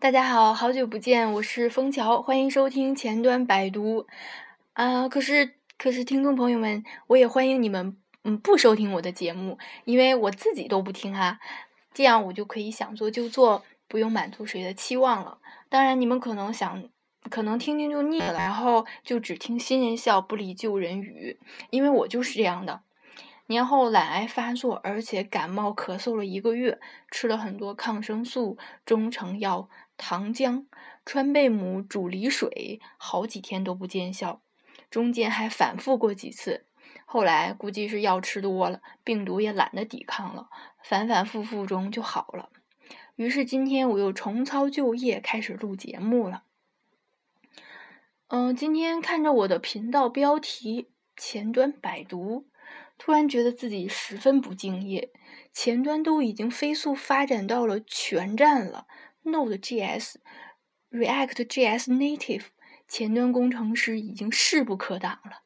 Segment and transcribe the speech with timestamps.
[0.00, 4.06] 大家好，好久不见，我是枫桥，欢迎收听前端百读。
[4.72, 11.38] 啊，可是可是，听众朋友们，我也欢迎你们，嗯，不收听我的节目，因为我自己都不听哈，
[11.92, 15.36] 这样我就可以想做就做，不用满足谁的期望了。
[15.68, 16.82] 当然，你们可能想，
[17.28, 21.38] 可能听听就腻了，然后就只听新人笑，不理旧人语，
[21.68, 22.80] 因为我就是这样的。
[23.50, 26.78] 年后懒癌发作，而且感冒咳嗽了一个月，
[27.10, 28.56] 吃了很多抗生素、
[28.86, 30.66] 中成药、糖浆、
[31.04, 34.40] 川贝母煮梨水，好几天都不见效，
[34.88, 36.64] 中间还反复过几次。
[37.04, 40.48] 后来估计是药吃多了，病毒也懒得抵抗了，
[40.84, 42.50] 反反复复中就好了。
[43.16, 46.44] 于是今天我又重操旧业，开始录节目了。
[48.28, 52.46] 嗯，今天看着我的频道标题“前端百读”。
[53.02, 55.10] 突然觉得自己十分不敬业，
[55.54, 58.86] 前端都已经飞速发展到了全站了
[59.24, 60.16] ，Node.js、
[60.90, 62.44] React.js Native，
[62.86, 65.40] 前端工程师已经势不可挡了。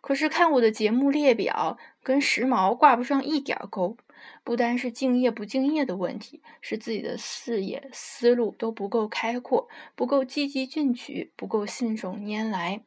[0.00, 3.96] 可是看我的节目列表，跟时髦挂不上一点钩。
[4.44, 12.84] 不单是敬业不敬业的问题，是自己的视野思路都不够开阔，不够积极进取，不够信手拈来。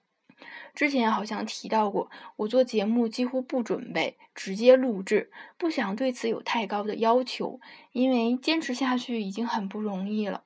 [0.73, 7.59] 之前好像提到过，我做节目几乎不准备，直接录制，不想对此有太高的要求，
[7.93, 10.43] 因为坚持下去已经很不容易了。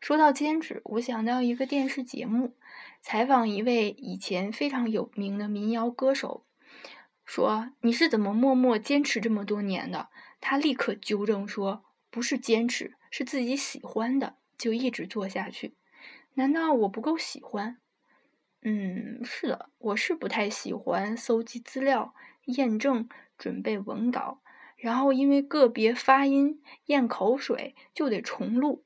[0.00, 2.54] 说到坚持，我想到一个电视节目，
[3.00, 6.44] 采访一位以前非常有名的民谣歌手，
[7.24, 10.08] 说你是怎么默默坚持这么多年的？
[10.40, 15.74] 他立刻纠正说，不是坚持，是自己喜欢的，就一直做下去。
[16.34, 17.78] 难道我不够喜欢？
[18.62, 23.08] 嗯，是的，我是不太喜欢搜集资料、验证、
[23.38, 24.42] 准备文稿，
[24.76, 28.84] 然后因为个别发音、咽口水就得重录。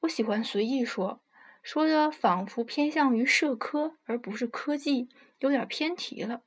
[0.00, 1.20] 我喜欢随意说，
[1.60, 5.08] 说的仿佛偏向于社科而不是科技，
[5.40, 6.42] 有点偏题了。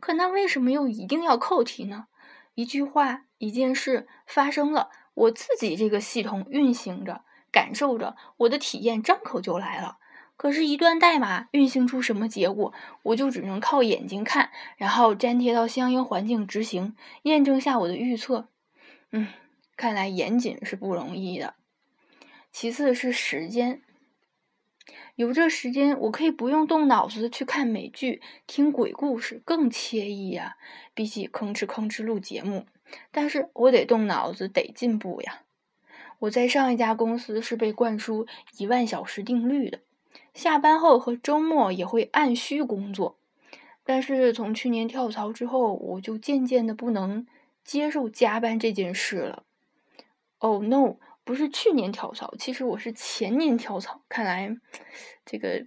[0.00, 2.06] 可那为什么又一定要扣题呢？
[2.54, 9.98] 一句话、一件事发生了，我自己这个系统运行着，感受着，我的体验张口就来了。
[10.38, 12.72] 可是，一段代码运行出什么结果，
[13.02, 18.46] 我就只能靠眼睛看，然后粘贴到相应环境执行，验证下我的预测。
[19.10, 19.26] 嗯，
[19.76, 21.54] 看来严谨是不容易的。
[22.52, 23.82] 其次是时间，
[25.16, 30.56] 有这时间，我可以不用动脑子去看美剧、听鬼故事，更惬意呀。
[30.94, 32.64] 比起吭哧吭哧录节目，
[33.10, 35.42] 但是我得动脑子，得进步呀。
[36.20, 39.80] 我在上一家公司是被灌输一万小时定律的。
[40.38, 43.18] 下班后和周末也会按需工作，
[43.82, 47.26] 但是从去年跳槽之后，我就渐渐的不能
[47.64, 49.42] 接受加班这件事了。
[50.38, 50.94] Oh no，
[51.24, 54.02] 不是去年跳槽，其实我是前年跳槽。
[54.08, 54.56] 看来
[55.26, 55.66] 这个，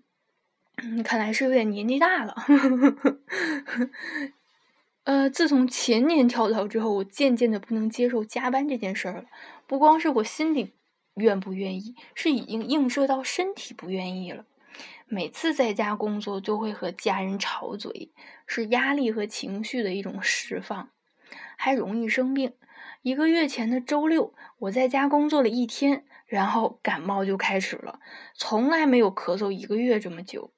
[0.78, 2.34] 嗯看来是有点年纪大了。
[5.04, 9.26] 呃，自从前年跳槽之后，我渐渐的不能接受加班这件事了。
[9.68, 10.72] 不光是我心里
[11.16, 14.46] 愿不愿意，是已经映射到身体不愿意了。
[15.08, 18.12] 每次在家工作就会和家人吵嘴，
[18.48, 20.90] 是压力和情绪的一种释放，
[21.58, 22.54] 还容易生病。
[23.02, 28.00] 一个月前的周六，我在家工作了一天，然后感冒就开始了，
[28.36, 30.52] 从来没有咳嗽一个月这么久。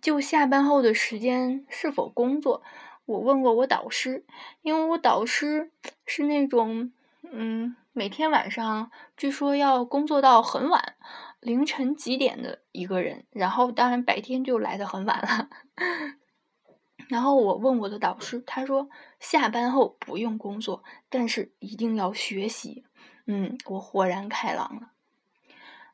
[0.00, 2.62] 就下班后的时间是否工作，
[3.04, 4.24] 我问过我导师，
[4.62, 5.70] 因为我导师
[6.06, 6.92] 是那种，
[7.30, 10.94] 嗯，每天晚上据说要工作到很晚。
[11.40, 15.48] 凌晨几点的一个人，然后当然白天就来的很晚了。
[17.08, 22.84] 然后我问我的导师，他说下班后不用工作，但是一定要学习。
[23.26, 24.92] 嗯，我豁然开朗了。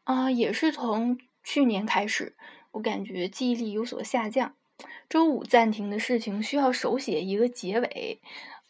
[0.05, 2.37] 啊，也是从去年开始，
[2.73, 4.55] 我感觉记忆力有所下降。
[5.09, 8.21] 周五暂停的事情需要手写一个结尾，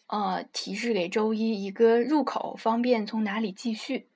[0.06, 4.08] 呃，提示给周一一个入口，方便从哪里继续。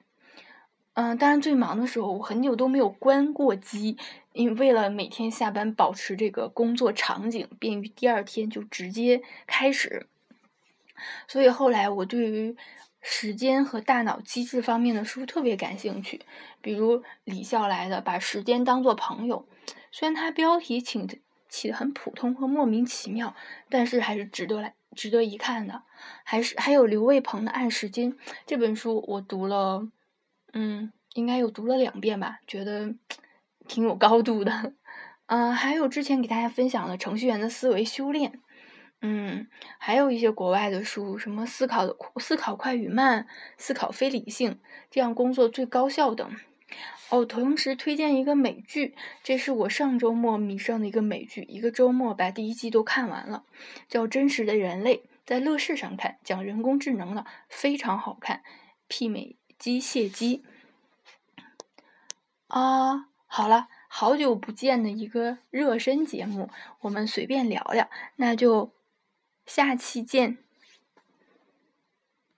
[1.00, 3.97] 嗯，当然最忙的时候，我很久都没有关过机，
[4.35, 10.06] 因为为了每天下班保持这个工作场景，便于第二天就直接开始。
[11.26, 12.55] 所以后来我对于
[13.00, 16.20] 时间和大脑机制方面的书特别感兴趣，
[16.61, 19.46] 比如李笑来的《把时间当作朋友》，
[19.91, 21.19] 虽然它标题起
[21.49, 23.35] 起的很普通和莫名其妙，
[23.70, 25.81] 但是还是值得来值得一看的。
[26.25, 28.12] 还是还有刘卫鹏的《按时间》
[28.46, 29.88] 这本书，我读了。
[30.52, 32.94] 嗯，应该有读了两遍吧，觉得
[33.69, 34.75] 挺有高度的。
[35.26, 38.32] 嗯，还有之前给大家分享了《程序员的思维修炼》，
[39.00, 39.47] 嗯，
[39.79, 43.23] 还有一些国外的书，什么《思考的思考快与慢》
[43.56, 44.52] 《思考非理性》
[44.91, 46.31] 这样工作最高效等。
[47.11, 48.94] 哦，同时推荐一个美剧，
[49.25, 53.44] 这是我上周末迷上的一个美剧，一个周末把第一季都看完了，
[53.88, 58.43] 叫《真实的人类》在乐视上看，讲人工智能的，非常好看，
[58.88, 59.37] 媲美。
[59.60, 60.42] 机械机。
[62.48, 68.72] 啊好了好久不见的一个热身节目我们随便聊聊那就
[69.46, 70.38] 下期见。